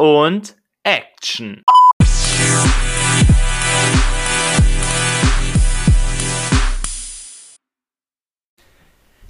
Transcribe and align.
und 0.00 0.56
Action. 0.82 1.62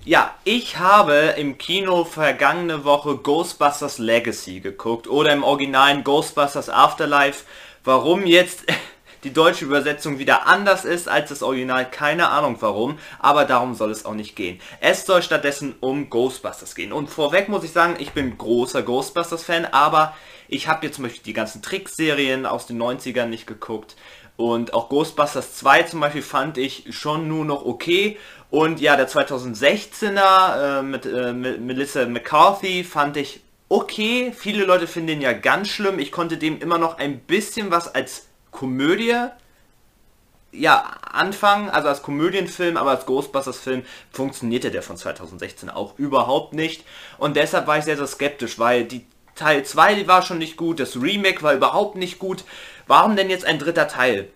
Ja, 0.05 0.37
ich 0.45 0.79
habe 0.79 1.35
im 1.37 1.59
Kino 1.59 2.05
vergangene 2.05 2.85
Woche 2.85 3.17
Ghostbusters 3.17 3.99
Legacy 3.99 4.61
geguckt 4.61 5.09
oder 5.09 5.33
im 5.33 5.43
originalen 5.43 6.05
Ghostbusters 6.05 6.69
Afterlife. 6.69 7.45
Warum 7.83 8.25
jetzt 8.25 8.63
die 9.25 9.33
deutsche 9.33 9.65
Übersetzung 9.65 10.19
wieder 10.19 10.47
anders 10.47 10.85
ist 10.85 11.09
als 11.09 11.29
das 11.29 11.43
Original, 11.43 11.89
keine 11.91 12.29
Ahnung 12.29 12.57
warum, 12.61 12.99
aber 13.19 13.45
darum 13.45 13.75
soll 13.75 13.91
es 13.91 14.05
auch 14.05 14.15
nicht 14.15 14.37
gehen. 14.37 14.61
Es 14.81 15.07
soll 15.07 15.23
stattdessen 15.23 15.75
um 15.81 16.11
Ghostbusters 16.11 16.75
gehen. 16.75 16.93
Und 16.93 17.09
vorweg 17.09 17.49
muss 17.49 17.65
ich 17.65 17.73
sagen, 17.73 17.97
ich 17.99 18.13
bin 18.13 18.39
großer 18.39 18.83
Ghostbusters-Fan, 18.83 19.67
aber 19.67 20.15
ich 20.49 20.69
habe 20.69 20.87
jetzt 20.87 20.97
zum 20.97 21.05
Beispiel 21.05 21.23
die 21.25 21.33
ganzen 21.33 21.63
Trickserien 21.63 22.47
aus 22.47 22.67
den 22.67 22.81
90ern 22.81 23.27
nicht 23.27 23.47
geguckt. 23.47 23.97
Und 24.37 24.73
auch 24.73 24.89
Ghostbusters 24.89 25.57
2 25.57 25.83
zum 25.83 26.01
Beispiel 26.01 26.23
fand 26.23 26.57
ich 26.57 26.87
schon 26.91 27.29
nur 27.29 27.45
noch 27.45 27.65
okay. 27.65 28.19
Und 28.51 28.81
ja, 28.81 28.97
der 28.97 29.09
2016er 29.09 30.81
äh, 30.81 30.83
mit, 30.83 31.05
äh, 31.05 31.33
mit 31.33 31.61
Melissa 31.61 32.07
McCarthy 32.07 32.83
fand 32.85 33.19
ich 33.19 33.43
okay. 33.69 34.33
Viele 34.35 34.65
Leute 34.65 34.87
finden 34.87 35.09
den 35.09 35.21
ja 35.21 35.35
ganz 35.35 35.69
schlimm. 35.69 35.99
Ich 35.99 36.11
konnte 36.11 36.39
dem 36.39 36.59
immer 36.59 36.79
noch 36.79 36.99
ein 36.99 37.21
bisschen 37.21 37.71
was 37.71 37.95
als 37.95 38.30
Komödie 38.51 39.31
ja, 40.53 40.85
anfangen, 41.13 41.71
also 41.71 41.89
als 41.89 42.03
Komödienfilm, 42.03 42.77
aber 42.77 42.91
als 42.91 43.07
Ghostbusters-Film 43.07 43.85
funktionierte 44.11 44.71
der 44.71 44.83
von 44.83 44.97
2016 44.97 45.71
auch 45.71 45.99
überhaupt 45.99 46.55
nicht. 46.55 46.85
Und 47.19 47.37
deshalb 47.37 47.67
war 47.67 47.79
ich 47.79 47.85
sehr, 47.85 47.97
sehr 47.97 48.07
skeptisch, 48.07 48.59
weil 48.59 48.85
die 48.85 49.07
Teil 49.37 49.65
2 49.65 49.95
die 49.95 50.09
war 50.09 50.23
schon 50.23 50.39
nicht 50.39 50.57
gut, 50.57 50.81
das 50.81 50.97
Remake 50.97 51.43
war 51.43 51.55
überhaupt 51.55 51.97
nicht 51.97 52.19
gut. 52.19 52.45
Warum 52.87 53.17
denn 53.17 53.31
jetzt 53.31 53.45
ein 53.45 53.59
dritter 53.59 53.89
Teil? 53.89 54.29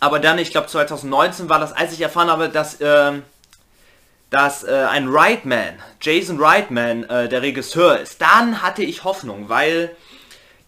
Aber 0.00 0.18
dann, 0.18 0.38
ich 0.38 0.50
glaube 0.50 0.68
2019 0.68 1.48
war 1.48 1.58
das, 1.58 1.72
als 1.72 1.92
ich 1.92 2.00
erfahren 2.00 2.30
habe, 2.30 2.48
dass, 2.48 2.80
äh, 2.80 3.12
dass 4.30 4.64
äh, 4.64 4.86
ein 4.90 5.08
Reitman, 5.08 5.74
Jason 6.00 6.40
Reitman, 6.40 7.04
äh, 7.04 7.28
der 7.28 7.42
Regisseur 7.42 7.98
ist, 7.98 8.22
dann 8.22 8.62
hatte 8.62 8.82
ich 8.82 9.04
Hoffnung, 9.04 9.48
weil 9.48 9.94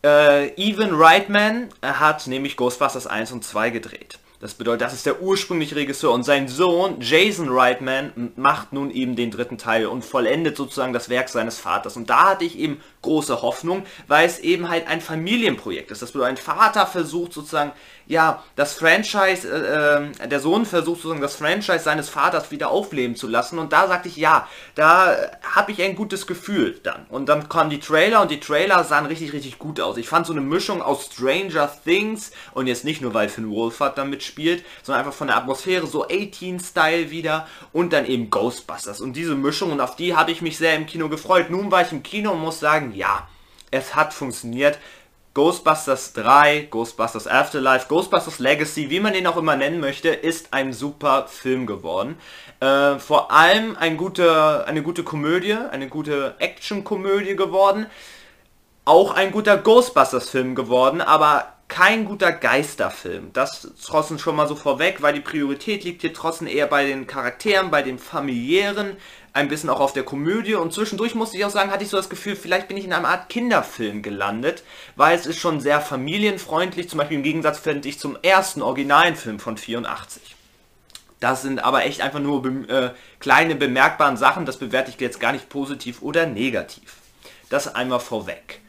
äh, 0.05 0.49
Evan 0.57 0.95
Reitman 0.95 1.71
hat 1.83 2.27
nämlich 2.27 2.57
Ghostbusters 2.57 3.07
1 3.07 3.33
und 3.33 3.45
2 3.45 3.71
gedreht. 3.71 4.19
Das 4.45 4.53
bedeutet, 4.53 4.83
das 4.83 4.93
ist 4.93 5.07
der 5.07 5.23
ursprüngliche 5.23 5.75
Regisseur 5.75 6.13
und 6.13 6.23
sein 6.23 6.49
Sohn 6.49 7.01
Jason 7.01 7.49
Reitman 7.49 8.35
macht 8.37 8.75
nun 8.75 8.91
eben 8.91 9.17
den 9.17 9.31
dritten 9.31 9.57
Teil 9.57 9.87
und 9.87 10.05
vollendet 10.05 10.55
sozusagen 10.55 10.93
das 10.93 11.09
Werk 11.09 11.31
seines 11.31 11.59
Vaters. 11.59 11.97
Und 11.97 12.11
da 12.11 12.29
hatte 12.29 12.45
ich 12.45 12.59
eben 12.59 12.83
große 13.01 13.41
Hoffnung, 13.41 13.87
weil 14.07 14.27
es 14.27 14.41
eben 14.41 14.69
halt 14.69 14.87
ein 14.87 15.01
Familienprojekt 15.01 15.91
ist. 15.91 16.03
Das 16.03 16.13
bedeutet, 16.13 16.37
ein 16.39 16.45
Vater 16.45 16.87
versucht 16.87 17.33
sozusagen, 17.33 17.73
ja, 18.07 18.43
das 18.55 18.75
Franchise, 18.75 19.49
äh, 19.49 20.25
äh, 20.25 20.29
der 20.29 20.41
Sohn 20.41 20.67
versucht 20.67 21.01
sozusagen 21.01 21.23
das 21.23 21.37
Franchise 21.37 21.79
seines 21.79 22.11
Vaters 22.11 22.51
wieder 22.51 22.69
aufleben 22.69 23.17
zu 23.17 23.29
lassen. 23.29 23.59
Und 23.59 23.73
da 23.73 23.89
sagte 23.89 24.09
ich, 24.09 24.17
ja, 24.19 24.47
da 24.75 25.17
habe 25.55 25.73
ich 25.73 25.81
ein 25.81 25.97
gutes 25.97 26.27
Gefühl 26.27 26.79
dann. 26.83 27.07
Und 27.09 27.31
dann 27.31 27.49
kamen 27.49 27.71
die 27.71 27.81
Trailer 27.81 28.21
und 28.21 28.31
die 28.31 28.41
Trailer 28.41 28.85
sahen 28.85 29.07
richtig, 29.07 29.33
richtig 29.33 29.59
gut 29.59 29.81
aus. 29.81 29.97
Ich 29.97 30.07
fand 30.07 30.27
so 30.27 30.35
eine 30.35 30.43
Mischung 30.43 30.83
aus 30.83 31.07
Stranger 31.07 31.73
Things 31.85 32.31
und 32.53 32.67
jetzt 32.67 32.85
nicht 32.85 33.01
nur, 33.01 33.15
weil 33.15 33.31
Finn 33.31 33.49
Wolfhard 33.49 33.97
damit 33.97 34.23
spielt, 34.23 34.34
sondern 34.83 35.05
einfach 35.05 35.17
von 35.17 35.29
der 35.29 35.37
Atmosphäre 35.37 35.87
so 35.87 36.07
18-Style 36.07 37.11
wieder 37.11 37.47
und 37.73 37.93
dann 37.93 38.07
eben 38.07 38.31
Ghostbusters. 38.31 39.01
Und 39.01 39.15
diese 39.15 39.35
Mischung 39.35 39.73
und 39.73 39.81
auf 39.81 39.97
die 39.97 40.17
habe 40.17 40.33
ich 40.33 40.43
mich 40.43 40.59
sehr 40.59 40.75
im 40.75 40.87
Kino 40.87 41.09
gefreut. 41.09 41.51
Nun 41.51 41.71
war 41.71 41.83
ich 41.83 41.93
im 41.93 42.03
Kino 42.03 42.33
und 42.33 42.41
muss 42.41 42.61
sagen, 42.61 42.93
ja, 42.95 43.29
es 43.71 43.95
hat 43.95 44.15
funktioniert. 44.15 44.79
Ghostbusters 45.35 46.13
3, 46.13 46.69
Ghostbusters 46.71 47.27
Afterlife, 47.27 47.89
Ghostbusters 47.89 48.39
Legacy, 48.39 48.89
wie 48.89 49.01
man 49.01 49.15
den 49.15 49.27
auch 49.27 49.37
immer 49.37 49.57
nennen 49.57 49.81
möchte, 49.81 50.11
ist 50.11 50.55
ein 50.55 50.73
super 50.73 51.27
Film 51.27 51.67
geworden. 51.67 52.17
Äh, 52.61 53.01
vor 53.01 53.33
allem 53.33 53.77
ein 53.77 53.97
gute, 53.97 54.65
eine 54.69 54.85
gute 54.85 55.03
Komödie, 55.03 55.55
eine 55.55 55.89
gute 55.89 56.37
Action-Komödie 56.39 57.35
geworden. 57.35 57.87
Auch 58.85 59.13
ein 59.13 59.33
guter 59.33 59.57
Ghostbusters-Film 59.57 60.55
geworden, 60.55 61.01
aber 61.01 61.54
kein 61.69 62.05
guter 62.05 62.33
Geisterfilm. 62.33 63.33
Das 63.33 63.69
trotzdem 63.85 64.19
schon 64.19 64.37
mal 64.37 64.47
so 64.47 64.55
vorweg, 64.55 65.03
weil 65.03 65.15
die 65.15 65.21
Priorität 65.21 65.85
liegt 65.85 66.03
hier 66.03 66.13
trotzdem 66.13 66.47
eher 66.47 66.67
bei 66.67 66.85
den 66.85 67.07
Charakteren, 67.07 67.71
bei 67.71 67.83
den 67.83 67.99
familiären, 67.99 68.97
ein 69.33 69.49
bisschen 69.49 69.71
auch 69.71 69.81
auf 69.81 69.93
der 69.93 70.05
Komödie 70.05 70.55
und 70.55 70.73
zwischendurch 70.73 71.15
musste 71.17 71.37
ich 71.37 71.45
auch 71.45 71.51
sagen, 71.51 71.73
hatte 71.73 71.83
ich 71.83 71.91
so 71.91 71.97
das 71.97 72.09
Gefühl, 72.09 72.37
vielleicht 72.37 72.69
bin 72.69 72.77
ich 72.77 72.85
in 72.85 72.93
einer 72.93 73.09
Art 73.09 73.29
Kinderfilm 73.29 74.03
gelandet, 74.03 74.63
weil 74.95 75.17
es 75.17 75.27
ist 75.27 75.41
schon 75.41 75.61
sehr 75.61 75.81
familienfreundlich, 75.81 76.89
zum 76.89 76.99
Beispiel 76.99 77.17
im 77.17 77.25
Gegensatz 77.25 77.59
finde 77.59 77.89
ich 77.89 77.99
zum 77.99 78.17
ersten 78.23 78.63
originalen 78.63 79.17
Film 79.17 79.41
von 79.41 79.57
84. 79.57 80.37
Das 81.19 81.43
sind 81.43 81.65
aber 81.65 81.85
echt 81.85 82.01
einfach 82.01 82.21
nur 82.21 82.47
äh, 82.69 82.91
kleine 83.19 83.57
bemerkbaren 83.57 84.17
Sachen, 84.17 84.47
das 84.47 84.59
bewerte 84.59 84.91
ich 84.91 85.01
jetzt 85.01 85.19
gar 85.19 85.33
nicht 85.33 85.49
positiv 85.49 86.03
oder 86.03 86.27
negativ. 86.27 86.95
Das 87.49 87.75
einmal 87.75 88.01
vorweg 88.01 88.61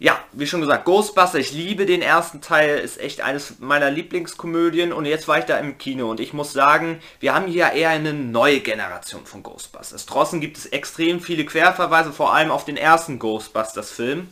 ja, 0.00 0.18
wie 0.32 0.46
schon 0.46 0.60
gesagt, 0.60 0.84
Ghostbuster, 0.86 1.38
ich 1.38 1.52
liebe 1.52 1.86
den 1.86 2.02
ersten 2.02 2.40
Teil, 2.40 2.78
ist 2.78 3.00
echt 3.00 3.20
eines 3.20 3.60
meiner 3.60 3.90
Lieblingskomödien 3.90 4.92
und 4.92 5.04
jetzt 5.04 5.28
war 5.28 5.38
ich 5.38 5.44
da 5.44 5.56
im 5.58 5.78
Kino 5.78 6.10
und 6.10 6.18
ich 6.18 6.32
muss 6.32 6.52
sagen, 6.52 7.00
wir 7.20 7.32
haben 7.32 7.46
hier 7.46 7.70
eher 7.72 7.90
eine 7.90 8.12
neue 8.12 8.60
Generation 8.60 9.24
von 9.24 9.44
Ghostbusters. 9.44 10.06
Draußen 10.06 10.40
gibt 10.40 10.56
es 10.56 10.66
extrem 10.66 11.20
viele 11.20 11.44
Querverweise, 11.44 12.12
vor 12.12 12.34
allem 12.34 12.50
auf 12.50 12.64
den 12.64 12.76
ersten 12.76 13.20
Ghostbusters-Film 13.20 14.28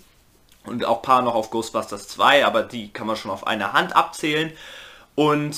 und 0.64 0.84
auch 0.84 0.96
ein 0.96 1.02
paar 1.02 1.22
noch 1.22 1.34
auf 1.34 1.50
Ghostbusters 1.50 2.08
2, 2.08 2.44
aber 2.44 2.64
die 2.64 2.92
kann 2.92 3.06
man 3.06 3.16
schon 3.16 3.30
auf 3.30 3.46
einer 3.46 3.72
Hand 3.72 3.94
abzählen 3.94 4.52
und 5.14 5.56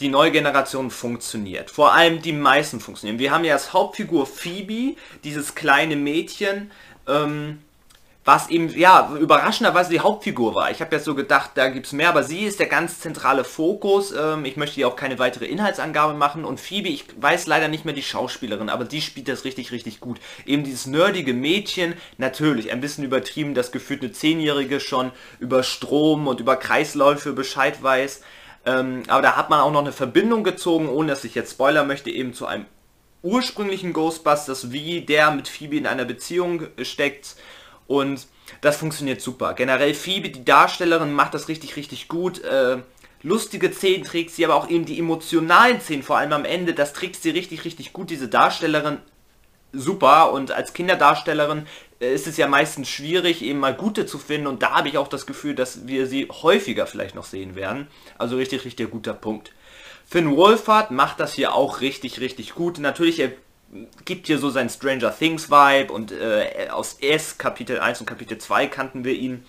die 0.00 0.08
neue 0.08 0.32
Generation 0.32 0.90
funktioniert. 0.90 1.70
Vor 1.70 1.92
allem 1.92 2.22
die 2.22 2.32
meisten 2.32 2.80
funktionieren. 2.80 3.20
Wir 3.20 3.30
haben 3.30 3.44
ja 3.44 3.54
als 3.54 3.72
Hauptfigur 3.72 4.26
Phoebe, 4.26 4.96
dieses 5.22 5.54
kleine 5.54 5.94
Mädchen, 5.94 6.72
ähm, 7.06 7.62
was 8.24 8.50
eben, 8.50 8.68
ja, 8.68 9.12
überraschenderweise 9.18 9.90
die 9.90 10.00
Hauptfigur 10.00 10.54
war. 10.54 10.70
Ich 10.70 10.80
habe 10.80 10.94
ja 10.94 11.02
so 11.02 11.16
gedacht, 11.16 11.52
da 11.54 11.68
gibt 11.68 11.86
es 11.86 11.92
mehr, 11.92 12.08
aber 12.08 12.22
sie 12.22 12.44
ist 12.44 12.60
der 12.60 12.68
ganz 12.68 13.00
zentrale 13.00 13.42
Fokus. 13.42 14.12
Ähm, 14.12 14.44
ich 14.44 14.56
möchte 14.56 14.76
hier 14.76 14.86
auch 14.86 14.94
keine 14.94 15.18
weitere 15.18 15.46
Inhaltsangabe 15.46 16.14
machen. 16.14 16.44
Und 16.44 16.60
Phoebe, 16.60 16.88
ich 16.88 17.04
weiß 17.20 17.48
leider 17.48 17.66
nicht 17.66 17.84
mehr 17.84 17.94
die 17.94 18.02
Schauspielerin, 18.02 18.68
aber 18.68 18.84
die 18.84 19.02
spielt 19.02 19.26
das 19.26 19.44
richtig, 19.44 19.72
richtig 19.72 19.98
gut. 19.98 20.20
Eben 20.46 20.62
dieses 20.62 20.86
nerdige 20.86 21.34
Mädchen, 21.34 21.94
natürlich, 22.16 22.70
ein 22.70 22.80
bisschen 22.80 23.02
übertrieben, 23.02 23.54
das 23.54 23.72
gefühlt 23.72 24.02
eine 24.02 24.12
Zehnjährige 24.12 24.78
schon 24.78 25.10
über 25.40 25.64
Strom 25.64 26.28
und 26.28 26.38
über 26.38 26.54
Kreisläufe 26.54 27.32
Bescheid 27.32 27.82
weiß. 27.82 28.22
Ähm, 28.66 29.02
aber 29.08 29.22
da 29.22 29.36
hat 29.36 29.50
man 29.50 29.60
auch 29.60 29.72
noch 29.72 29.80
eine 29.80 29.92
Verbindung 29.92 30.44
gezogen, 30.44 30.88
ohne 30.88 31.08
dass 31.08 31.24
ich 31.24 31.34
jetzt 31.34 31.52
spoilern 31.52 31.88
möchte, 31.88 32.10
eben 32.10 32.34
zu 32.34 32.46
einem 32.46 32.66
ursprünglichen 33.24 33.92
Ghostbusters, 33.92 34.70
wie 34.70 35.00
der 35.00 35.32
mit 35.32 35.48
Phoebe 35.48 35.76
in 35.76 35.88
einer 35.88 36.04
Beziehung 36.04 36.68
steckt 36.82 37.34
und 37.86 38.26
das 38.60 38.76
funktioniert 38.76 39.20
super. 39.20 39.54
Generell 39.54 39.94
Phoebe, 39.94 40.30
die 40.30 40.44
Darstellerin, 40.44 41.12
macht 41.12 41.34
das 41.34 41.48
richtig, 41.48 41.76
richtig 41.76 42.08
gut. 42.08 42.42
Äh, 42.42 42.78
lustige 43.22 43.72
Szenen 43.72 44.04
trägt 44.04 44.30
sie, 44.30 44.44
aber 44.44 44.54
auch 44.54 44.68
eben 44.68 44.84
die 44.84 44.98
emotionalen 44.98 45.80
Szenen, 45.80 46.02
vor 46.02 46.18
allem 46.18 46.32
am 46.32 46.44
Ende, 46.44 46.74
das 46.74 46.92
trägt 46.92 47.22
sie 47.22 47.30
richtig, 47.30 47.64
richtig 47.64 47.92
gut. 47.92 48.10
Diese 48.10 48.28
Darstellerin 48.28 48.98
super 49.72 50.32
und 50.32 50.52
als 50.52 50.74
Kinderdarstellerin 50.74 51.66
äh, 52.00 52.14
ist 52.14 52.26
es 52.26 52.36
ja 52.36 52.46
meistens 52.46 52.88
schwierig, 52.88 53.42
eben 53.42 53.58
mal 53.58 53.74
gute 53.74 54.06
zu 54.06 54.18
finden 54.18 54.46
und 54.46 54.62
da 54.62 54.72
habe 54.72 54.88
ich 54.88 54.98
auch 54.98 55.08
das 55.08 55.26
Gefühl, 55.26 55.54
dass 55.54 55.86
wir 55.86 56.06
sie 56.06 56.28
häufiger 56.30 56.86
vielleicht 56.86 57.14
noch 57.14 57.24
sehen 57.24 57.54
werden. 57.54 57.88
Also 58.18 58.36
richtig, 58.36 58.64
richtig 58.64 58.90
guter 58.90 59.14
Punkt. 59.14 59.52
Finn 60.06 60.36
Wolfhard 60.36 60.90
macht 60.90 61.20
das 61.20 61.34
hier 61.34 61.54
auch 61.54 61.80
richtig, 61.80 62.20
richtig 62.20 62.54
gut. 62.54 62.78
Natürlich, 62.78 63.18
er 63.18 63.32
gibt 64.04 64.26
hier 64.26 64.38
so 64.38 64.50
sein 64.50 64.68
Stranger 64.68 65.16
Things 65.16 65.50
Vibe 65.50 65.92
und 65.92 66.12
äh, 66.12 66.68
aus 66.70 66.98
S 67.00 67.38
Kapitel 67.38 67.80
1 67.80 68.00
und 68.00 68.06
Kapitel 68.06 68.38
2 68.38 68.66
kannten 68.66 69.04
wir 69.04 69.14
ihn. 69.14 69.44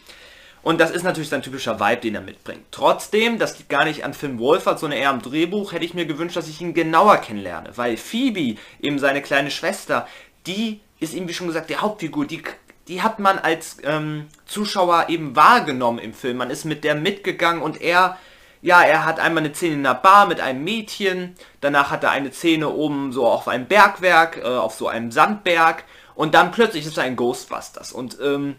Und 0.61 0.79
das 0.79 0.91
ist 0.91 1.03
natürlich 1.03 1.27
sein 1.27 1.41
typischer 1.41 1.81
Vibe, 1.81 2.01
den 2.01 2.15
er 2.15 2.21
mitbringt. 2.21 2.63
Trotzdem, 2.71 3.37
das 3.37 3.57
liegt 3.57 3.69
gar 3.69 3.83
nicht 3.83 4.05
an 4.05 4.13
Finn 4.13 4.39
Wolfert, 4.39 4.79
sondern 4.79 4.99
eher 4.99 5.09
am 5.09 5.21
Drehbuch, 5.21 5.73
hätte 5.73 5.83
ich 5.83 5.93
mir 5.93 6.05
gewünscht, 6.05 6.37
dass 6.37 6.47
ich 6.47 6.61
ihn 6.61 6.73
genauer 6.73 7.17
kennenlerne. 7.17 7.71
Weil 7.75 7.97
Phoebe, 7.97 8.57
eben 8.81 8.97
seine 8.97 9.21
kleine 9.21 9.51
Schwester, 9.51 10.07
die 10.47 10.79
ist 11.01 11.13
eben, 11.13 11.27
wie 11.27 11.33
schon 11.33 11.47
gesagt, 11.47 11.69
die 11.69 11.75
Hauptfigur, 11.75 12.25
die, 12.25 12.43
die 12.87 13.01
hat 13.01 13.19
man 13.19 13.39
als 13.39 13.77
ähm, 13.83 14.27
Zuschauer 14.45 15.07
eben 15.09 15.35
wahrgenommen 15.35 15.99
im 15.99 16.13
Film. 16.13 16.37
Man 16.37 16.49
ist 16.49 16.63
mit 16.63 16.85
der 16.85 16.95
mitgegangen 16.95 17.61
und 17.61 17.81
er 17.81 18.17
ja, 18.63 18.81
er 18.81 19.03
hat 19.03 19.19
einmal 19.19 19.43
eine 19.43 19.53
Szene 19.53 19.73
in 19.73 19.85
einer 19.85 19.93
Bar 19.93 20.25
mit 20.25 20.39
einem 20.39 20.63
Mädchen, 20.63 21.35
danach 21.59 21.91
hat 21.91 22.05
er 22.05 22.11
eine 22.11 22.31
Szene 22.31 22.69
oben 22.69 23.11
so 23.11 23.27
auf 23.27 23.49
einem 23.49 23.65
Bergwerk, 23.67 24.37
äh, 24.37 24.47
auf 24.47 24.73
so 24.73 24.87
einem 24.87 25.11
Sandberg. 25.11 25.83
Und 26.15 26.33
dann 26.33 26.51
plötzlich 26.51 26.85
ist 26.85 26.97
er 26.97 27.03
ein 27.03 27.17
Ghostbusters. 27.17 27.91
Und 27.91 28.17
ähm, 28.23 28.55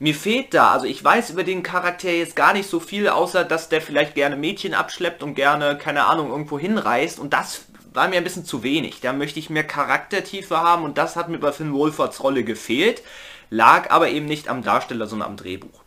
mir 0.00 0.14
fehlt 0.14 0.54
da, 0.54 0.72
also 0.72 0.86
ich 0.86 1.02
weiß 1.02 1.30
über 1.30 1.44
den 1.44 1.62
Charakter 1.62 2.10
jetzt 2.10 2.34
gar 2.34 2.52
nicht 2.52 2.68
so 2.68 2.80
viel, 2.80 3.08
außer 3.08 3.44
dass 3.44 3.68
der 3.68 3.80
vielleicht 3.80 4.16
gerne 4.16 4.36
Mädchen 4.36 4.74
abschleppt 4.74 5.22
und 5.22 5.36
gerne, 5.36 5.78
keine 5.78 6.06
Ahnung, 6.06 6.30
irgendwo 6.30 6.58
hinreist. 6.58 7.20
Und 7.20 7.32
das 7.32 7.66
war 7.92 8.08
mir 8.08 8.16
ein 8.16 8.24
bisschen 8.24 8.44
zu 8.44 8.64
wenig. 8.64 9.00
Da 9.02 9.12
möchte 9.12 9.38
ich 9.38 9.50
mehr 9.50 9.64
Charaktertiefe 9.64 10.58
haben. 10.58 10.82
Und 10.82 10.98
das 10.98 11.14
hat 11.14 11.28
mir 11.28 11.38
bei 11.38 11.52
Finn 11.52 11.72
Wolfords 11.72 12.24
Rolle 12.24 12.42
gefehlt, 12.42 13.02
lag 13.50 13.90
aber 13.90 14.08
eben 14.08 14.26
nicht 14.26 14.48
am 14.48 14.64
Darsteller, 14.64 15.06
sondern 15.06 15.28
am 15.28 15.36
Drehbuch. 15.36 15.83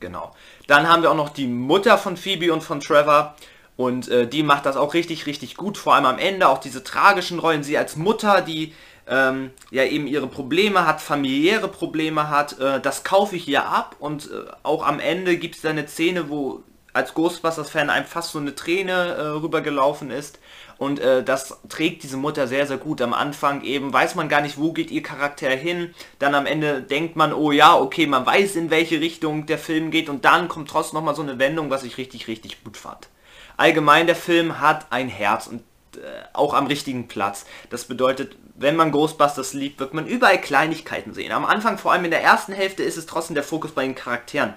Genau. 0.00 0.34
Dann 0.66 0.88
haben 0.88 1.02
wir 1.02 1.10
auch 1.10 1.16
noch 1.16 1.30
die 1.30 1.46
Mutter 1.46 1.98
von 1.98 2.16
Phoebe 2.16 2.52
und 2.52 2.62
von 2.62 2.80
Trevor. 2.80 3.34
Und 3.76 4.08
äh, 4.08 4.26
die 4.26 4.42
macht 4.42 4.66
das 4.66 4.76
auch 4.76 4.94
richtig, 4.94 5.26
richtig 5.26 5.56
gut. 5.56 5.76
Vor 5.76 5.94
allem 5.94 6.06
am 6.06 6.18
Ende 6.18 6.48
auch 6.48 6.58
diese 6.58 6.82
tragischen 6.82 7.38
Rollen. 7.38 7.62
Sie 7.62 7.76
als 7.76 7.96
Mutter, 7.96 8.40
die 8.40 8.74
ähm, 9.06 9.50
ja 9.70 9.84
eben 9.84 10.06
ihre 10.06 10.26
Probleme 10.26 10.86
hat, 10.86 11.00
familiäre 11.00 11.68
Probleme 11.68 12.28
hat, 12.30 12.58
äh, 12.58 12.80
das 12.80 13.04
kaufe 13.04 13.36
ich 13.36 13.44
hier 13.44 13.66
ab. 13.66 13.96
Und 13.98 14.30
äh, 14.30 14.50
auch 14.62 14.86
am 14.86 14.98
Ende 14.98 15.36
gibt 15.36 15.56
es 15.56 15.62
da 15.62 15.70
eine 15.70 15.86
Szene, 15.86 16.30
wo 16.30 16.62
als 16.96 17.14
Ghostbusters-Fan 17.14 17.90
einem 17.90 18.06
fast 18.06 18.32
so 18.32 18.38
eine 18.38 18.54
Träne 18.54 18.92
äh, 18.92 19.22
rübergelaufen 19.28 20.10
ist. 20.10 20.40
Und 20.78 20.98
äh, 20.98 21.22
das 21.22 21.58
trägt 21.68 22.02
diese 22.02 22.16
Mutter 22.16 22.48
sehr, 22.48 22.66
sehr 22.66 22.78
gut. 22.78 23.00
Am 23.00 23.14
Anfang 23.14 23.62
eben 23.62 23.92
weiß 23.92 24.14
man 24.14 24.28
gar 24.28 24.40
nicht, 24.40 24.58
wo 24.58 24.72
geht 24.72 24.90
ihr 24.90 25.02
Charakter 25.02 25.50
hin. 25.50 25.94
Dann 26.18 26.34
am 26.34 26.46
Ende 26.46 26.82
denkt 26.82 27.14
man, 27.14 27.32
oh 27.32 27.52
ja, 27.52 27.76
okay, 27.76 28.06
man 28.06 28.26
weiß, 28.26 28.56
in 28.56 28.70
welche 28.70 29.00
Richtung 29.00 29.46
der 29.46 29.58
Film 29.58 29.90
geht. 29.90 30.08
Und 30.08 30.24
dann 30.24 30.48
kommt 30.48 30.70
trotzdem 30.70 30.96
nochmal 30.98 31.14
so 31.14 31.22
eine 31.22 31.38
Wendung, 31.38 31.70
was 31.70 31.84
ich 31.84 31.98
richtig, 31.98 32.28
richtig 32.28 32.64
gut 32.64 32.76
fand. 32.76 33.08
Allgemein, 33.56 34.06
der 34.06 34.16
Film 34.16 34.60
hat 34.60 34.86
ein 34.90 35.08
Herz 35.08 35.46
und 35.46 35.62
äh, 35.96 36.00
auch 36.32 36.54
am 36.54 36.66
richtigen 36.66 37.08
Platz. 37.08 37.46
Das 37.70 37.84
bedeutet, 37.84 38.36
wenn 38.54 38.76
man 38.76 38.90
Ghostbusters 38.90 39.52
liebt, 39.52 39.80
wird 39.80 39.94
man 39.94 40.06
überall 40.06 40.40
Kleinigkeiten 40.40 41.14
sehen. 41.14 41.32
Am 41.32 41.44
Anfang, 41.44 41.78
vor 41.78 41.92
allem 41.92 42.04
in 42.06 42.10
der 42.10 42.22
ersten 42.22 42.52
Hälfte, 42.52 42.82
ist 42.82 42.96
es 42.96 43.06
trotzdem 43.06 43.34
der 43.34 43.44
Fokus 43.44 43.72
bei 43.72 43.84
den 43.84 43.94
Charakteren. 43.94 44.54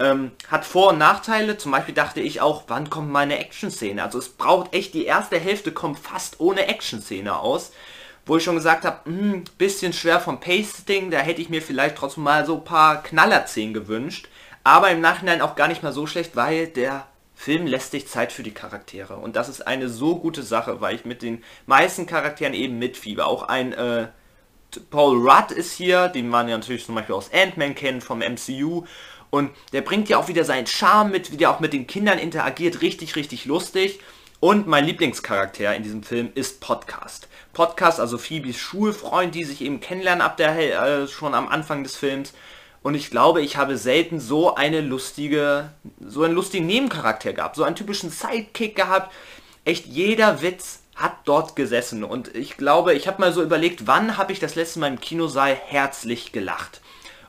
Ähm, 0.00 0.32
hat 0.48 0.64
Vor- 0.64 0.90
und 0.90 0.98
Nachteile. 0.98 1.56
Zum 1.56 1.72
Beispiel 1.72 1.94
dachte 1.94 2.20
ich 2.20 2.40
auch, 2.40 2.64
wann 2.68 2.90
kommt 2.90 3.10
meine 3.10 3.38
Action-Szene? 3.38 4.02
Also 4.02 4.18
es 4.18 4.28
braucht 4.28 4.74
echt, 4.74 4.94
die 4.94 5.04
erste 5.04 5.38
Hälfte 5.38 5.72
kommt 5.72 5.98
fast 5.98 6.40
ohne 6.40 6.66
Action-Szene 6.66 7.38
aus. 7.38 7.72
Wo 8.26 8.36
ich 8.36 8.44
schon 8.44 8.56
gesagt 8.56 8.84
habe, 8.84 9.04
hm, 9.04 9.44
bisschen 9.58 9.92
schwer 9.92 10.18
vom 10.18 10.40
Pasting, 10.40 11.10
da 11.10 11.18
hätte 11.18 11.42
ich 11.42 11.50
mir 11.50 11.60
vielleicht 11.60 11.96
trotzdem 11.96 12.24
mal 12.24 12.46
so 12.46 12.56
ein 12.56 12.64
paar 12.64 13.02
Knallerszenen 13.02 13.74
gewünscht. 13.74 14.28
Aber 14.64 14.90
im 14.90 15.00
Nachhinein 15.00 15.42
auch 15.42 15.56
gar 15.56 15.68
nicht 15.68 15.82
mal 15.82 15.92
so 15.92 16.06
schlecht, 16.06 16.34
weil 16.34 16.68
der 16.68 17.06
Film 17.34 17.66
lässt 17.66 17.90
sich 17.90 18.08
Zeit 18.08 18.32
für 18.32 18.42
die 18.42 18.54
Charaktere. 18.54 19.16
Und 19.16 19.36
das 19.36 19.48
ist 19.48 19.66
eine 19.66 19.88
so 19.88 20.16
gute 20.16 20.42
Sache, 20.42 20.80
weil 20.80 20.94
ich 20.94 21.04
mit 21.04 21.20
den 21.20 21.44
meisten 21.66 22.06
Charakteren 22.06 22.54
eben 22.54 22.78
mitfieber. 22.78 23.26
Auch 23.26 23.42
ein 23.42 23.72
äh, 23.74 24.08
Paul 24.90 25.18
Rudd 25.18 25.50
ist 25.50 25.72
hier, 25.72 26.08
den 26.08 26.28
man 26.28 26.48
ja 26.48 26.56
natürlich 26.56 26.86
zum 26.86 26.94
Beispiel 26.94 27.14
aus 27.14 27.30
Ant-Man 27.32 27.74
kennt, 27.74 28.02
vom 28.02 28.20
MCU. 28.20 28.84
Und 29.34 29.50
der 29.72 29.80
bringt 29.80 30.08
ja 30.08 30.16
auch 30.18 30.28
wieder 30.28 30.44
seinen 30.44 30.68
Charme 30.68 31.10
mit, 31.10 31.32
wie 31.32 31.36
der 31.36 31.50
auch 31.50 31.58
mit 31.58 31.72
den 31.72 31.88
Kindern 31.88 32.20
interagiert. 32.20 32.82
Richtig, 32.82 33.16
richtig 33.16 33.46
lustig. 33.46 33.98
Und 34.38 34.68
mein 34.68 34.84
Lieblingscharakter 34.84 35.74
in 35.74 35.82
diesem 35.82 36.04
Film 36.04 36.30
ist 36.36 36.60
Podcast. 36.60 37.26
Podcast, 37.52 37.98
also 37.98 38.16
Phoebes 38.16 38.56
Schulfreund, 38.56 39.34
die 39.34 39.42
sich 39.42 39.60
eben 39.60 39.80
kennenlernen 39.80 40.22
ab 40.22 40.36
der 40.36 40.56
äh, 40.56 41.08
schon 41.08 41.34
am 41.34 41.48
Anfang 41.48 41.82
des 41.82 41.96
Films. 41.96 42.32
Und 42.84 42.94
ich 42.94 43.10
glaube, 43.10 43.42
ich 43.42 43.56
habe 43.56 43.76
selten 43.76 44.20
so 44.20 44.54
eine 44.54 44.80
lustige, 44.80 45.70
so 45.98 46.22
einen 46.22 46.34
lustigen 46.34 46.66
Nebencharakter 46.66 47.32
gehabt, 47.32 47.56
so 47.56 47.64
einen 47.64 47.74
typischen 47.74 48.10
Sidekick 48.10 48.76
gehabt. 48.76 49.12
Echt 49.64 49.86
jeder 49.86 50.42
Witz 50.42 50.82
hat 50.94 51.16
dort 51.24 51.56
gesessen. 51.56 52.04
Und 52.04 52.32
ich 52.36 52.56
glaube, 52.56 52.94
ich 52.94 53.08
habe 53.08 53.20
mal 53.20 53.32
so 53.32 53.42
überlegt, 53.42 53.88
wann 53.88 54.16
habe 54.16 54.32
ich 54.32 54.38
das 54.38 54.54
letzte 54.54 54.78
Mal 54.78 54.92
im 54.92 55.00
Kinosaal 55.00 55.56
herzlich 55.56 56.30
gelacht. 56.30 56.82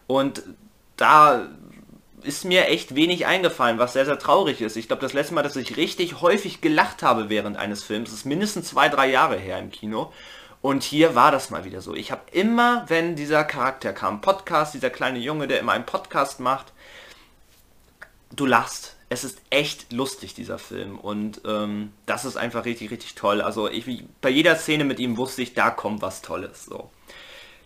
Und 0.05 0.43
da 0.97 1.49
ist 2.25 2.45
mir 2.45 2.67
echt 2.67 2.95
wenig 2.95 3.25
eingefallen, 3.25 3.79
was 3.79 3.93
sehr, 3.93 4.05
sehr 4.05 4.19
traurig 4.19 4.61
ist. 4.61 4.75
Ich 4.75 4.87
glaube, 4.87 5.01
das 5.01 5.13
letzte 5.13 5.33
Mal, 5.33 5.43
dass 5.43 5.55
ich 5.55 5.77
richtig 5.77 6.21
häufig 6.21 6.61
gelacht 6.61 7.03
habe 7.03 7.29
während 7.29 7.57
eines 7.57 7.83
Films, 7.83 8.11
ist 8.11 8.25
mindestens 8.25 8.69
zwei, 8.69 8.89
drei 8.89 9.07
Jahre 9.09 9.37
her 9.37 9.59
im 9.59 9.71
Kino. 9.71 10.11
Und 10.61 10.83
hier 10.83 11.13
war 11.13 11.31
das 11.31 11.51
mal 11.51 11.63
wieder 11.63 11.81
so. 11.81 11.93
Ich 11.93 12.11
habe 12.11 12.23
immer, 12.31 12.85
wenn 12.87 13.15
dieser 13.15 13.43
Charakter 13.43 13.93
kam, 13.93 14.21
Podcast, 14.21 14.73
dieser 14.73 14.89
kleine 14.89 15.19
Junge, 15.19 15.47
der 15.47 15.59
immer 15.59 15.73
einen 15.73 15.85
Podcast 15.85 16.39
macht, 16.39 16.73
du 18.35 18.45
lachst. 18.45 18.95
Es 19.07 19.23
ist 19.23 19.39
echt 19.51 19.93
lustig, 19.93 20.33
dieser 20.33 20.57
Film. 20.57 20.97
Und 20.97 21.41
ähm, 21.45 21.93
das 22.07 22.25
ist 22.25 22.37
einfach 22.37 22.65
richtig, 22.65 22.89
richtig 22.89 23.13
toll. 23.13 23.41
Also 23.41 23.69
ich, 23.69 23.85
bei 24.21 24.29
jeder 24.29 24.55
Szene 24.55 24.85
mit 24.85 24.99
ihm 24.99 25.17
wusste 25.17 25.43
ich, 25.43 25.53
da 25.53 25.69
kommt 25.69 26.01
was 26.01 26.23
Tolles. 26.23 26.65
So. 26.65 26.89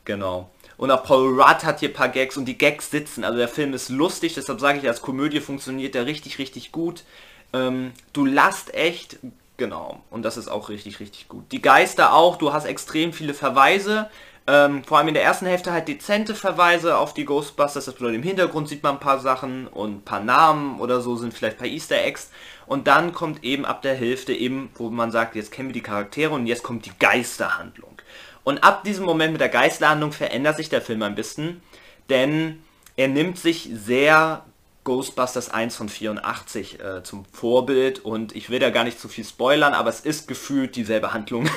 Genau. 0.04 0.50
Und 0.80 0.92
auch 0.92 1.04
Paul 1.04 1.42
Rudd 1.42 1.66
hat 1.66 1.82
hier 1.82 1.90
ein 1.90 1.94
paar 1.94 2.08
Gags 2.08 2.38
und 2.38 2.46
die 2.46 2.58
Gags 2.58 2.90
sitzen. 2.90 3.26
Also 3.26 3.38
der 3.38 3.50
Film 3.50 3.74
ist 3.74 3.90
lustig, 3.90 4.36
deshalb 4.36 4.62
sage 4.62 4.80
ich, 4.80 4.88
als 4.88 5.02
Komödie 5.02 5.42
funktioniert 5.42 5.94
der 5.94 6.06
richtig, 6.06 6.40
richtig 6.40 6.72
gut. 6.72 7.04
Ähm, 7.52 7.92
du 8.14 8.26
lachst 8.26 8.74
echt, 8.74 9.18
genau. 9.58 10.00
Und 10.10 10.24
das 10.24 10.38
ist 10.38 10.48
auch 10.48 10.70
richtig, 10.70 11.02
richtig 11.02 11.28
gut. 11.28 11.44
Die 11.52 11.62
Geister 11.62 12.14
auch, 12.14 12.38
du 12.38 12.54
hast 12.54 12.64
extrem 12.64 13.12
viele 13.12 13.34
Verweise. 13.34 14.10
Ähm, 14.48 14.86
vor 14.86 14.98
allem 14.98 15.10
in 15.10 15.16
der 15.16 15.24
ersten 15.24 15.48
Hälfte 15.48 15.74
halt 15.74 15.90
dezente 15.90 16.34
Verweise 16.34 16.98
auf 16.98 17.14
die 17.14 17.26
Ghostbusters. 17.26 17.84
Das 17.84 17.96
bedeutet, 17.96 18.16
im 18.16 18.24
Hintergrund 18.24 18.70
sieht 18.70 18.82
man 18.82 18.96
ein 18.96 19.02
paar 19.02 19.20
Sachen 19.20 19.68
und 19.68 19.98
ein 19.98 20.02
paar 20.04 20.22
Namen 20.22 20.80
oder 20.80 21.02
so 21.02 21.18
sind 21.18 21.34
vielleicht 21.34 21.58
ein 21.58 21.60
paar 21.60 21.68
Easter 21.68 22.02
Eggs. 22.02 22.32
Und 22.68 22.88
dann 22.88 23.12
kommt 23.12 23.44
eben 23.44 23.66
ab 23.66 23.82
der 23.82 23.96
Hälfte 23.96 24.32
eben, 24.32 24.70
wo 24.76 24.90
man 24.90 25.12
sagt, 25.12 25.36
jetzt 25.36 25.52
kennen 25.52 25.68
wir 25.68 25.74
die 25.74 25.84
Charaktere 25.84 26.34
und 26.34 26.48
jetzt 26.48 26.64
kommt 26.64 26.86
die 26.86 26.98
Geisterhandlung. 26.98 28.02
Und 28.50 28.64
ab 28.64 28.84
diesem 28.84 29.06
Moment 29.06 29.32
mit 29.32 29.42
der 29.42 29.50
Geistlandung 29.50 30.12
verändert 30.12 30.58
sich 30.58 30.70
der 30.70 30.82
Film 30.82 31.04
ein 31.04 31.14
bisschen, 31.14 31.62
denn 32.10 32.64
er 32.96 33.08
nimmt 33.08 33.38
sich 33.38 33.70
sehr 33.72 34.44
Ghostbusters 34.86 35.52
1 35.52 35.76
von 35.76 35.88
84 35.88 36.80
äh, 36.80 37.04
zum 37.04 37.26
Vorbild. 37.26 38.00
Und 38.00 38.36
ich 38.36 38.50
will 38.50 38.58
da 38.58 38.72
gar 38.72 38.86
nicht 38.86 39.00
zu 39.00 39.08
viel 39.08 39.24
spoilern, 39.24 39.76
aber 39.76 39.92
es 39.92 40.00
ist 40.00 40.28
gefühlt 40.28 40.76
dieselbe 40.76 41.14
Handlung. 41.14 41.48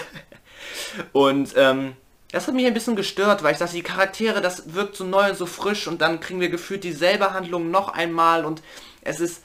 und 1.13 1.55
ähm, 1.57 1.97
das 2.31 2.47
hat 2.47 2.55
mich 2.55 2.67
ein 2.67 2.75
bisschen 2.75 2.95
gestört, 2.95 3.43
weil 3.43 3.55
ich 3.55 3.59
dachte, 3.59 3.75
die 3.75 3.83
Charaktere, 3.83 4.43
das 4.43 4.75
wirkt 4.75 4.95
so 4.95 5.05
neu 5.05 5.31
und 5.31 5.39
so 5.39 5.47
frisch. 5.47 5.89
Und 5.89 6.03
dann 6.03 6.21
kriegen 6.21 6.41
wir 6.41 6.51
gefühlt 6.51 6.85
dieselbe 6.85 7.33
Handlung 7.33 7.71
noch 7.71 7.89
einmal. 7.89 8.45
Und 8.45 8.61
es 9.01 9.19
ist 9.19 9.43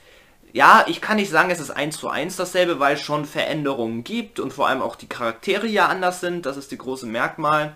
ja, 0.53 0.85
ich 0.87 1.01
kann 1.01 1.17
nicht 1.17 1.29
sagen, 1.29 1.49
es 1.49 1.59
ist 1.59 1.71
eins 1.71 1.97
zu 1.97 2.09
eins 2.09 2.35
dasselbe, 2.35 2.79
weil 2.79 2.95
es 2.95 3.01
schon 3.01 3.25
Veränderungen 3.25 4.03
gibt 4.03 4.39
und 4.39 4.53
vor 4.53 4.67
allem 4.67 4.81
auch 4.81 4.95
die 4.95 5.09
Charaktere 5.09 5.67
ja 5.67 5.87
anders 5.87 6.19
sind. 6.19 6.45
Das 6.45 6.57
ist 6.57 6.71
die 6.71 6.77
große 6.77 7.05
Merkmal. 7.05 7.75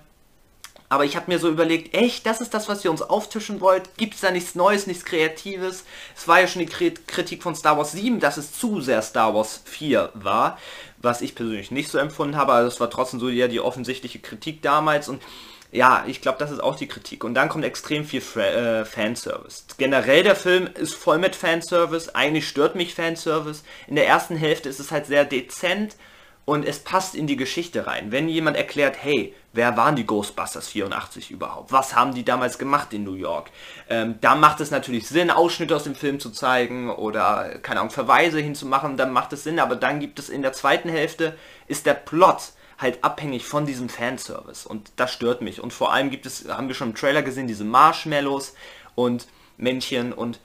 Aber 0.92 1.06
ich 1.06 1.16
habe 1.16 1.32
mir 1.32 1.40
so 1.40 1.48
überlegt, 1.48 1.96
echt, 1.96 2.26
das 2.26 2.42
ist 2.42 2.54
das, 2.54 2.68
was 2.68 2.84
ihr 2.84 2.92
uns 2.92 3.02
auftischen 3.02 3.62
wollt? 3.62 3.96
Gibt 3.96 4.16
es 4.16 4.22
da 4.22 4.30
nichts 4.30 4.56
Neues, 4.56 4.88
nichts 4.88 5.06
Kreatives? 5.06 5.86
Es 6.18 6.28
war 6.28 6.42
ja 6.42 6.48
schon 6.48 6.66
die 6.66 6.66
Kritik 6.66 7.44
von 7.44 7.56
Star 7.56 7.78
Wars 7.78 7.94
7, 7.94 8.20
dass 8.20 8.36
es 8.36 8.52
zu 8.52 8.82
sehr 8.82 9.02
Star 9.02 9.34
Wars 9.34 9.62
4 9.64 10.10
war, 10.16 10.58
was 10.98 11.22
ich 11.22 11.34
persönlich 11.34 11.72
nicht 11.72 11.90
so 11.90 11.98
empfunden 11.98 12.36
habe. 12.36 12.52
Also 12.52 12.68
es 12.68 12.82
war 12.82 12.90
trotzdem 12.90 13.22
so 13.22 13.30
ja 13.30 13.48
die 13.48 13.62
offensichtliche 13.62 14.20
Kritik 14.20 14.62
damals 14.64 15.08
und 15.08 15.22
ja, 15.72 16.04
ich 16.06 16.22
glaube, 16.22 16.38
das 16.38 16.52
ist 16.52 16.62
auch 16.62 16.76
die 16.76 16.88
Kritik. 16.88 17.24
Und 17.24 17.34
dann 17.34 17.48
kommt 17.48 17.64
extrem 17.64 18.04
viel 18.04 18.22
Fra 18.22 18.42
äh, 18.42 18.86
Fanservice. 18.86 19.66
Generell 19.78 20.24
der 20.24 20.36
Film 20.36 20.68
ist 20.76 20.96
voll 20.96 21.18
mit 21.18 21.36
Fanservice. 21.36 22.14
Eigentlich 22.14 22.48
stört 22.48 22.76
mich 22.76 22.94
Fanservice. 22.94 23.64
In 23.88 23.96
der 23.96 24.08
ersten 24.08 24.36
Hälfte 24.36 24.68
ist 24.68 24.80
es 24.80 24.92
halt 24.92 25.06
sehr 25.06 25.24
dezent 25.24 25.96
und 26.44 26.66
es 26.66 26.80
passt 26.80 27.16
in 27.16 27.28
die 27.28 27.38
Geschichte 27.38 27.88
rein. 27.88 28.12
Wenn 28.12 28.28
jemand 28.28 28.58
erklärt, 28.58 28.98
hey, 29.00 29.34
wer 29.54 29.78
waren 29.78 29.96
die 29.96 30.06
Ghostbusters 30.06 30.68
84 30.68 31.32
überhaupt? 31.32 31.72
Was 31.72 31.96
haben 31.96 32.14
die 32.14 32.26
damals 32.26 32.58
gemacht 32.58 32.92
in 32.94 33.06
New 33.06 33.14
York? 33.14 33.52
Ähm, 33.90 34.16
da 34.20 34.36
macht 34.36 34.60
es 34.60 34.72
natürlich 34.72 35.08
Sinn, 35.08 35.32
Ausschnitte 35.32 35.76
aus 35.76 35.84
dem 35.84 35.96
Film 35.96 36.20
zu 36.20 36.32
zeigen 36.32 36.90
oder, 36.90 37.60
keine 37.62 37.80
Ahnung, 37.80 37.92
Verweise 37.92 38.40
hinzumachen, 38.40 38.98
dann 38.98 39.14
macht 39.14 39.32
es 39.32 39.44
Sinn, 39.44 39.60
aber 39.60 39.78
dann 39.78 40.02
gibt 40.02 40.20
es 40.20 40.30
in 40.30 40.42
der 40.42 40.52
zweiten 40.52 40.90
Hälfte, 40.90 41.38
ist 41.68 41.86
der 41.86 41.94
Plot 41.94 42.52
halt 42.82 43.04
abhängig 43.04 43.46
von 43.46 43.66
diesem 43.66 43.90
Fanservice 43.90 44.66
und 44.66 44.92
das 44.96 45.14
stört 45.14 45.42
mich. 45.42 45.62
Und 45.62 45.74
vor 45.74 45.94
allem 45.94 46.10
gibt 46.10 46.26
es, 46.26 46.48
haben 46.48 46.68
wir 46.68 46.76
schon 46.76 46.90
im 46.90 46.96
Trailer 46.96 47.22
gesehen, 47.22 47.48
diese 47.48 47.64
Marshmallows 47.64 48.54
und 48.96 49.28
Männchen 49.58 50.14
und 50.14 50.40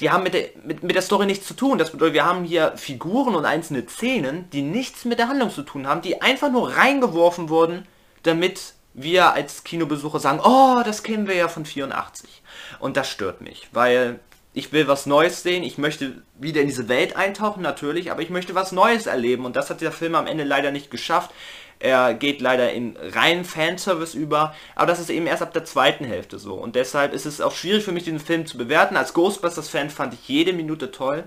die 0.00 0.10
haben 0.10 0.24
mit 0.24 0.34
der, 0.34 0.48
mit, 0.62 0.82
mit 0.82 0.94
der 0.94 1.02
Story 1.02 1.26
nichts 1.26 1.46
zu 1.46 1.54
tun. 1.54 1.78
Das 1.78 1.90
bedeutet, 1.90 2.14
wir 2.14 2.26
haben 2.26 2.44
hier 2.44 2.76
Figuren 2.76 3.34
und 3.34 3.46
einzelne 3.46 3.86
Szenen, 3.86 4.48
die 4.50 4.62
nichts 4.62 5.04
mit 5.04 5.18
der 5.18 5.28
Handlung 5.28 5.50
zu 5.50 5.62
tun 5.62 5.86
haben, 5.86 6.02
die 6.02 6.20
einfach 6.20 6.50
nur 6.50 6.76
reingeworfen 6.76 7.48
wurden, 7.48 7.86
damit 8.22 8.74
wir 8.92 9.32
als 9.32 9.64
Kinobesucher 9.64 10.20
sagen, 10.20 10.40
oh, 10.42 10.82
das 10.84 11.02
kennen 11.02 11.26
wir 11.26 11.34
ja 11.34 11.48
von 11.48 11.64
84. 11.64 12.42
Und 12.78 12.96
das 12.96 13.08
stört 13.08 13.40
mich, 13.40 13.68
weil 13.72 14.20
ich 14.56 14.72
will 14.72 14.88
was 14.88 15.04
Neues 15.04 15.42
sehen, 15.42 15.62
ich 15.62 15.76
möchte 15.76 16.22
wieder 16.38 16.62
in 16.62 16.66
diese 16.66 16.88
Welt 16.88 17.14
eintauchen, 17.14 17.62
natürlich, 17.62 18.10
aber 18.10 18.22
ich 18.22 18.30
möchte 18.30 18.54
was 18.54 18.72
Neues 18.72 19.04
erleben 19.04 19.44
und 19.44 19.54
das 19.54 19.68
hat 19.68 19.82
der 19.82 19.92
Film 19.92 20.14
am 20.14 20.26
Ende 20.26 20.44
leider 20.44 20.70
nicht 20.70 20.90
geschafft. 20.90 21.30
Er 21.78 22.14
geht 22.14 22.40
leider 22.40 22.72
in 22.72 22.96
reinen 22.96 23.44
Fanservice 23.44 24.14
über, 24.14 24.54
aber 24.74 24.86
das 24.86 24.98
ist 24.98 25.10
eben 25.10 25.26
erst 25.26 25.42
ab 25.42 25.52
der 25.52 25.66
zweiten 25.66 26.06
Hälfte 26.06 26.38
so. 26.38 26.54
Und 26.54 26.74
deshalb 26.74 27.12
ist 27.12 27.26
es 27.26 27.42
auch 27.42 27.54
schwierig 27.54 27.84
für 27.84 27.92
mich, 27.92 28.04
diesen 28.04 28.18
Film 28.18 28.46
zu 28.46 28.56
bewerten. 28.56 28.96
Als 28.96 29.12
Ghostbusters-Fan 29.12 29.90
fand 29.90 30.14
ich 30.14 30.26
jede 30.26 30.54
Minute 30.54 30.90
toll. 30.90 31.24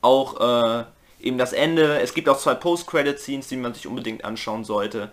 Auch 0.00 0.40
äh, 0.40 0.84
eben 1.20 1.38
das 1.38 1.52
Ende. 1.52 2.00
Es 2.00 2.14
gibt 2.14 2.28
auch 2.28 2.38
zwei 2.38 2.54
Post-Credit-Scenes, 2.54 3.46
die 3.46 3.56
man 3.56 3.74
sich 3.74 3.86
unbedingt 3.86 4.24
anschauen 4.24 4.64
sollte. 4.64 5.12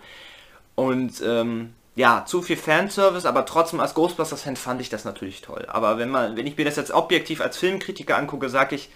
Und 0.74 1.22
ähm, 1.24 1.74
ja, 1.94 2.24
zu 2.26 2.40
viel 2.40 2.56
Fanservice, 2.56 3.26
aber 3.26 3.44
trotzdem 3.44 3.80
als 3.80 3.94
Ghostbusters-Fan 3.94 4.56
fand 4.56 4.80
ich 4.80 4.88
das 4.88 5.04
natürlich 5.04 5.42
toll. 5.42 5.66
Aber 5.68 5.98
wenn 5.98 6.08
man, 6.08 6.36
wenn 6.36 6.46
ich 6.46 6.56
mir 6.56 6.64
das 6.64 6.76
jetzt 6.76 6.92
objektiv 6.92 7.40
als 7.40 7.58
Filmkritiker 7.58 8.16
angucke, 8.16 8.48
sage 8.48 8.76
ich, 8.76 8.90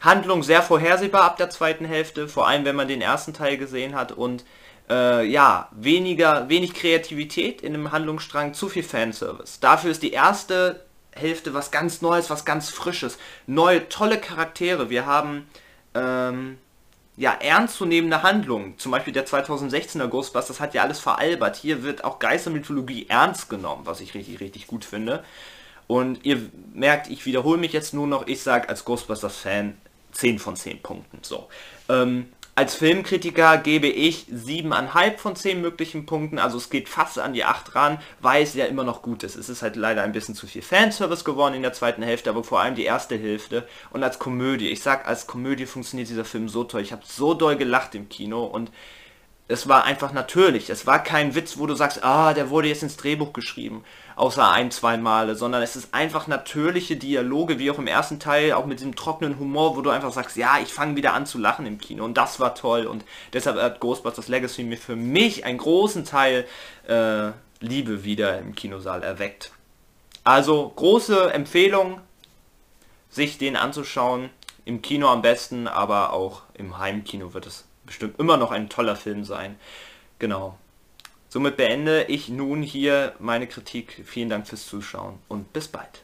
Handlung 0.00 0.42
sehr 0.42 0.62
vorhersehbar 0.62 1.22
ab 1.22 1.36
der 1.36 1.50
zweiten 1.50 1.84
Hälfte, 1.84 2.28
vor 2.28 2.46
allem 2.46 2.64
wenn 2.64 2.76
man 2.76 2.88
den 2.88 3.02
ersten 3.02 3.34
Teil 3.34 3.58
gesehen 3.58 3.94
hat 3.94 4.12
und 4.12 4.44
äh, 4.88 5.24
ja, 5.26 5.68
weniger, 5.72 6.48
wenig 6.48 6.74
Kreativität 6.74 7.60
in 7.62 7.72
dem 7.72 7.92
Handlungsstrang, 7.92 8.54
zu 8.54 8.68
viel 8.68 8.82
Fanservice. 8.82 9.60
Dafür 9.60 9.90
ist 9.90 10.02
die 10.02 10.12
erste 10.12 10.84
Hälfte 11.12 11.52
was 11.52 11.70
ganz 11.70 12.00
Neues, 12.00 12.30
was 12.30 12.44
ganz 12.44 12.70
Frisches. 12.70 13.18
Neue, 13.46 13.88
tolle 13.88 14.18
Charaktere. 14.18 14.88
Wir 14.88 15.04
haben 15.04 15.48
ähm, 15.94 16.58
ja, 17.20 17.34
ernstzunehmende 17.34 18.22
Handlungen. 18.22 18.78
Zum 18.78 18.92
Beispiel 18.92 19.12
der 19.12 19.26
2016er 19.26 20.06
Ghostbusters 20.06 20.58
hat 20.58 20.72
ja 20.72 20.82
alles 20.82 21.00
veralbert. 21.00 21.54
Hier 21.56 21.82
wird 21.82 22.02
auch 22.02 22.18
Geistermythologie 22.18 23.10
ernst 23.10 23.50
genommen, 23.50 23.82
was 23.84 24.00
ich 24.00 24.14
richtig, 24.14 24.40
richtig 24.40 24.66
gut 24.66 24.86
finde. 24.86 25.22
Und 25.86 26.24
ihr 26.24 26.40
merkt, 26.72 27.10
ich 27.10 27.26
wiederhole 27.26 27.58
mich 27.58 27.74
jetzt 27.74 27.92
nur 27.92 28.06
noch, 28.06 28.26
ich 28.26 28.42
sage 28.42 28.70
als 28.70 28.86
Ghostbusters-Fan 28.86 29.76
10 30.12 30.38
von 30.38 30.56
10 30.56 30.80
Punkten. 30.80 31.18
So. 31.20 31.50
Ähm, 31.90 32.30
als 32.60 32.74
Filmkritiker 32.74 33.56
gebe 33.56 33.86
ich 33.86 34.26
7,5 34.30 35.16
von 35.16 35.34
10 35.34 35.62
möglichen 35.62 36.04
Punkten, 36.04 36.38
also 36.38 36.58
es 36.58 36.68
geht 36.68 36.90
fast 36.90 37.18
an 37.18 37.32
die 37.32 37.46
8 37.46 37.74
ran, 37.74 37.98
weil 38.20 38.42
es 38.42 38.52
ja 38.52 38.66
immer 38.66 38.84
noch 38.84 39.00
gut 39.00 39.22
ist. 39.22 39.34
Es 39.34 39.48
ist 39.48 39.62
halt 39.62 39.76
leider 39.76 40.02
ein 40.02 40.12
bisschen 40.12 40.34
zu 40.34 40.46
viel 40.46 40.60
Fanservice 40.60 41.24
geworden 41.24 41.54
in 41.54 41.62
der 41.62 41.72
zweiten 41.72 42.02
Hälfte, 42.02 42.28
aber 42.28 42.44
vor 42.44 42.60
allem 42.60 42.74
die 42.74 42.84
erste 42.84 43.16
Hälfte. 43.16 43.66
Und 43.92 44.04
als 44.04 44.18
Komödie, 44.18 44.68
ich 44.68 44.82
sag, 44.82 45.08
als 45.08 45.26
Komödie 45.26 45.64
funktioniert 45.64 46.10
dieser 46.10 46.26
Film 46.26 46.50
so 46.50 46.64
toll. 46.64 46.82
Ich 46.82 46.92
habe 46.92 47.00
so 47.06 47.32
doll 47.32 47.56
gelacht 47.56 47.94
im 47.94 48.10
Kino 48.10 48.44
und 48.44 48.70
es 49.48 49.66
war 49.66 49.84
einfach 49.84 50.12
natürlich. 50.12 50.68
Es 50.68 50.86
war 50.86 51.02
kein 51.02 51.34
Witz, 51.34 51.56
wo 51.56 51.66
du 51.66 51.74
sagst, 51.74 52.04
ah, 52.04 52.34
der 52.34 52.50
wurde 52.50 52.68
jetzt 52.68 52.82
ins 52.82 52.98
Drehbuch 52.98 53.32
geschrieben, 53.32 53.84
außer 54.20 54.50
ein, 54.50 54.70
zwei 54.70 54.98
Male, 54.98 55.34
sondern 55.34 55.62
es 55.62 55.76
ist 55.76 55.94
einfach 55.94 56.26
natürliche 56.26 56.96
Dialoge, 56.96 57.58
wie 57.58 57.70
auch 57.70 57.78
im 57.78 57.86
ersten 57.86 58.20
Teil, 58.20 58.52
auch 58.52 58.66
mit 58.66 58.78
diesem 58.78 58.94
trockenen 58.94 59.38
Humor, 59.38 59.76
wo 59.76 59.80
du 59.80 59.88
einfach 59.88 60.12
sagst, 60.12 60.36
ja, 60.36 60.58
ich 60.62 60.68
fange 60.68 60.94
wieder 60.94 61.14
an 61.14 61.24
zu 61.24 61.38
lachen 61.38 61.64
im 61.64 61.78
Kino 61.78 62.04
und 62.04 62.18
das 62.18 62.38
war 62.38 62.54
toll 62.54 62.86
und 62.86 63.02
deshalb 63.32 63.56
hat 63.56 63.80
Ghostbusters 63.80 64.28
Legacy 64.28 64.62
mir 64.62 64.76
für 64.76 64.94
mich 64.94 65.46
einen 65.46 65.56
großen 65.56 66.04
Teil 66.04 66.46
äh, 66.86 67.30
Liebe 67.60 68.04
wieder 68.04 68.38
im 68.38 68.54
Kinosaal 68.54 69.02
erweckt. 69.02 69.52
Also 70.22 70.70
große 70.76 71.32
Empfehlung, 71.32 72.02
sich 73.08 73.38
den 73.38 73.56
anzuschauen, 73.56 74.28
im 74.66 74.82
Kino 74.82 75.08
am 75.08 75.22
besten, 75.22 75.66
aber 75.66 76.12
auch 76.12 76.42
im 76.52 76.78
Heimkino 76.78 77.32
wird 77.32 77.46
es 77.46 77.64
bestimmt 77.86 78.18
immer 78.18 78.36
noch 78.36 78.50
ein 78.50 78.68
toller 78.68 78.96
Film 78.96 79.24
sein. 79.24 79.58
Genau. 80.18 80.58
Somit 81.32 81.56
beende 81.56 82.04
ich 82.08 82.28
nun 82.28 82.60
hier 82.62 83.14
meine 83.20 83.46
Kritik. 83.46 84.02
Vielen 84.04 84.28
Dank 84.28 84.48
fürs 84.48 84.66
Zuschauen 84.66 85.20
und 85.28 85.52
bis 85.52 85.68
bald. 85.68 86.02